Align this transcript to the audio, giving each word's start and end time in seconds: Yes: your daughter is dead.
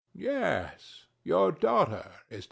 Yes: 0.15 1.05
your 1.23 1.51
daughter 1.51 2.09
is 2.27 2.37
dead. 2.37 2.39